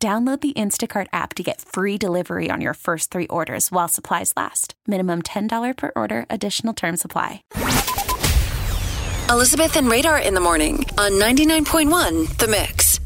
[0.00, 4.32] Download the Instacart app to get free delivery on your first three orders while supplies
[4.36, 4.74] last.
[4.86, 7.42] Minimum $10 per order, additional term supply.
[9.28, 13.00] Elizabeth and Radar in the morning on 99.1 The Mix.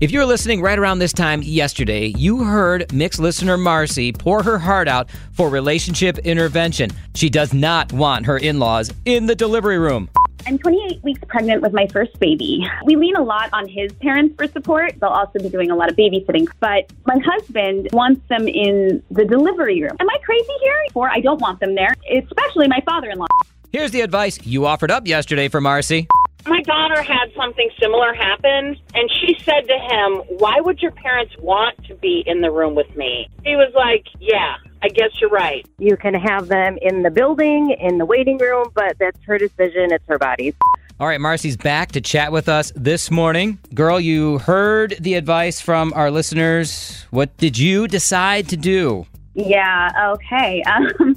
[0.00, 4.42] If you were listening right around this time yesterday, you heard Mix listener Marcy pour
[4.42, 6.90] her heart out for relationship intervention.
[7.14, 10.10] She does not want her in laws in the delivery room.
[10.48, 12.66] I'm 28 weeks pregnant with my first baby.
[12.86, 14.94] We lean a lot on his parents for support.
[14.98, 16.48] They'll also be doing a lot of babysitting.
[16.58, 19.94] But my husband wants them in the delivery room.
[20.00, 20.86] Am I crazy here?
[20.94, 23.26] Or I don't want them there, especially my father in law.
[23.72, 26.08] Here's the advice you offered up yesterday for Marcy.
[26.46, 31.34] My daughter had something similar happen, and she said to him, Why would your parents
[31.40, 33.28] want to be in the room with me?
[33.44, 35.66] He was like, Yeah, I guess you're right.
[35.78, 39.92] You can have them in the building, in the waiting room, but that's her decision.
[39.92, 40.54] It's her body.
[41.00, 43.58] All right, Marcy's back to chat with us this morning.
[43.72, 47.06] Girl, you heard the advice from our listeners.
[47.10, 49.06] What did you decide to do?
[49.34, 50.62] Yeah, okay.
[51.00, 51.16] Um,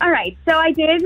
[0.00, 1.02] all right, so I did.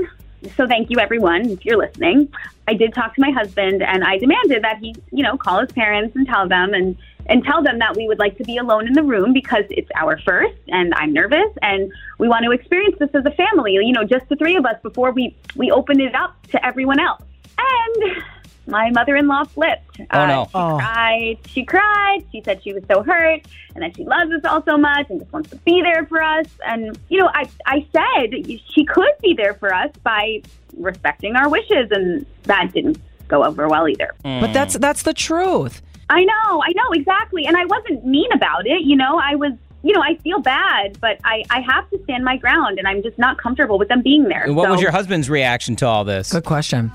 [0.55, 2.29] So thank you, everyone, if you're listening.
[2.67, 5.71] I did talk to my husband, and I demanded that he, you know, call his
[5.71, 8.85] parents and tell them and and tell them that we would like to be alone
[8.85, 12.97] in the room because it's our first and I'm nervous and we want to experience
[12.99, 16.01] this as a family, you know, just the three of us before we we open
[16.01, 17.23] it up to everyone else.
[17.57, 18.23] And
[18.67, 19.99] my mother-in-law flipped.
[20.11, 20.49] Oh, no.
[20.53, 21.37] Uh, she cried.
[21.51, 22.25] She cried.
[22.31, 23.41] She said she was so hurt
[23.75, 26.21] and that she loves us all so much and just wants to be there for
[26.21, 26.47] us.
[26.65, 28.33] And you know, I I said
[28.73, 30.41] she could be there for us by
[30.77, 34.13] respecting our wishes, and that didn't go over well either.
[34.23, 35.81] But that's that's the truth.
[36.09, 38.83] I know, I know exactly, and I wasn't mean about it.
[38.83, 39.53] You know, I was.
[39.85, 43.03] You know, I feel bad, but I, I have to stand my ground, and I'm
[43.03, 44.43] just not comfortable with them being there.
[44.43, 46.31] And what was your husband's reaction to all this?
[46.31, 46.89] Good question.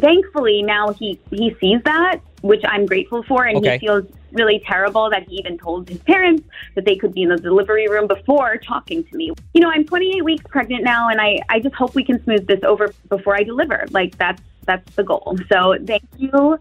[0.00, 3.72] Thankfully now he he sees that which i'm grateful for and Okay.
[3.78, 6.42] he feels really terrible that he even told his parents
[6.74, 9.84] that they could be in the delivery room before talking to me you know i'm
[9.84, 13.34] 28 weeks pregnant now and i i just hope we can smooth this over before
[13.34, 16.58] i deliver like that's that's the goal so thank you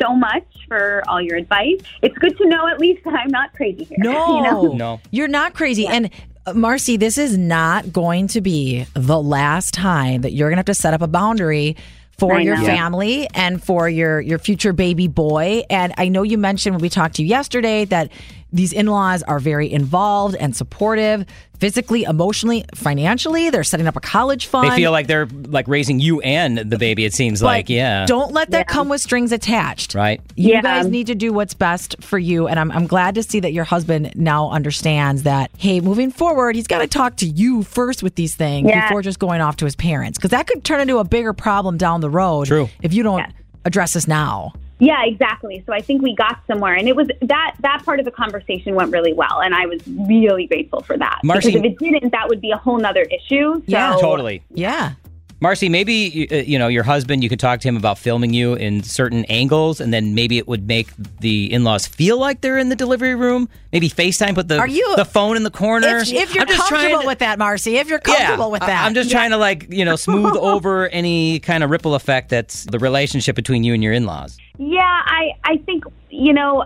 [0.00, 3.52] so much for all your advice it's good to know at least that i'm not
[3.52, 4.72] crazy here No, you know?
[4.74, 5.00] No.
[5.10, 5.86] you're not crazy.
[5.86, 6.08] And
[6.46, 10.60] uh, Marcy, this is not going to be the last time that you're going to
[10.60, 11.76] have to set up a boundary
[12.18, 15.62] for your family and for your your future baby boy.
[15.70, 18.10] And I know you mentioned when we talked to you yesterday that
[18.52, 21.26] these in-laws are very involved and supportive,
[21.58, 23.50] physically, emotionally, financially.
[23.50, 24.70] They're setting up a college fund.
[24.70, 27.68] They feel like they're like raising you and the baby, it seems But like.
[27.68, 28.06] Yeah.
[28.06, 29.94] Don't let that come with strings attached.
[29.94, 30.20] Right.
[30.36, 30.62] You Yeah.
[30.62, 32.46] guys need to do what's best for you.
[32.48, 36.56] And I'm, I'm glad to see that your husband now understands that, hey, moving forward,
[36.56, 38.88] he's got to talk to you first with these things Yeah.
[38.88, 40.16] before just going off to his parents.
[40.16, 42.68] Because that could turn into a bigger problem down the road True.
[42.82, 43.26] if you don't
[43.64, 44.52] address this now.
[44.78, 45.62] Yeah, exactly.
[45.66, 48.74] So I think we got somewhere, and it was that that part of the conversation
[48.74, 51.20] went really well, and I was really grateful for that.
[51.24, 53.54] Marcy- because if it didn't, that would be a whole nother issue.
[53.54, 54.42] So Yeah, Totally.
[54.50, 54.92] Yeah.
[55.40, 57.22] Marcy, maybe uh, you know your husband.
[57.22, 60.48] You could talk to him about filming you in certain angles, and then maybe it
[60.48, 60.88] would make
[61.20, 63.48] the in-laws feel like they're in the delivery room.
[63.72, 65.98] Maybe FaceTime, put the Are you- the phone in the corner.
[65.98, 68.50] If, if you're I'm just trying comfortable to- with that, Marcy, if you're yeah, comfortable
[68.50, 68.84] with that.
[68.84, 72.64] I'm just trying to like you know smooth over any kind of ripple effect that's
[72.64, 74.38] the relationship between you and your in-laws.
[74.58, 76.64] Yeah, I I think you know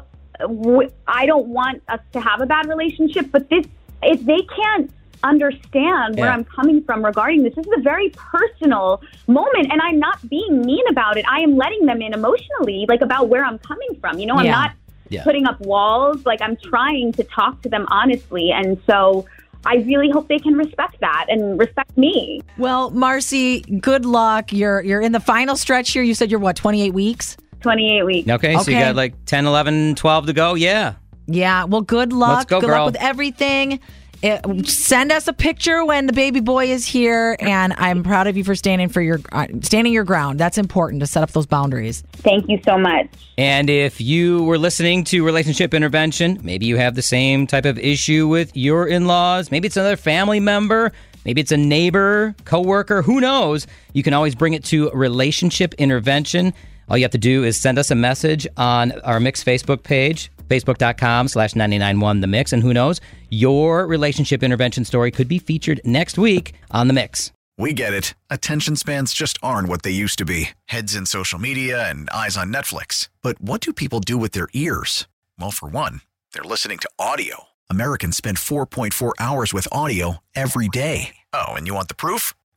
[1.06, 3.66] I don't want us to have a bad relationship, but this
[4.02, 4.90] if they can't
[5.24, 6.34] understand where Yeah.
[6.34, 10.62] I'm coming from regarding this, this is a very personal moment, and I'm not being
[10.62, 11.24] mean about it.
[11.28, 14.18] I am letting them in emotionally, like about where I'm coming from.
[14.18, 14.52] You know, I'm Yeah.
[14.52, 14.72] not
[15.08, 15.24] Yeah.
[15.24, 16.24] putting up walls.
[16.24, 19.26] Like I'm trying to talk to them honestly, and so.
[19.64, 22.42] I really hope they can respect that and respect me.
[22.58, 24.52] well, Marcy, good luck.
[24.52, 26.02] You're you're in the final stretch here.
[26.02, 27.36] You said you're what, 28 weeks?
[27.60, 28.28] 28 weeks.
[28.28, 30.54] Okay, so you got like 10, 11, 12 to go.
[30.54, 30.94] Yeah.
[31.28, 31.62] Yeah.
[31.62, 32.48] Well, good luck.
[32.48, 32.86] go, good girl.
[32.86, 33.78] luck with everything.
[34.22, 38.36] It, send us a picture when the baby boy is here, and I'm proud of
[38.36, 40.38] you for standing for your uh, standing your ground.
[40.38, 42.04] That's important to set up those boundaries.
[42.12, 43.08] Thank you so much.
[43.36, 47.78] And if you were listening to relationship intervention, maybe you have the same type of
[47.80, 49.50] issue with your in-laws.
[49.50, 50.92] Maybe it's another family member.
[51.24, 53.02] Maybe it's a neighbor, coworker.
[53.02, 53.66] Who knows?
[53.92, 56.54] You can always bring it to relationship intervention.
[56.88, 60.30] All you have to do is send us a message on our Mix Facebook page,
[60.52, 62.52] Facebook.com slash 991 The Mix.
[62.52, 63.00] And who knows,
[63.30, 67.32] your relationship intervention story could be featured next week on The Mix.
[67.58, 68.14] We get it.
[68.28, 72.36] Attention spans just aren't what they used to be heads in social media and eyes
[72.36, 73.08] on Netflix.
[73.22, 75.06] But what do people do with their ears?
[75.38, 76.00] Well, for one,
[76.32, 77.44] they're listening to audio.
[77.70, 81.16] Americans spend 4.4 hours with audio every day.
[81.32, 82.34] Oh, and you want the proof?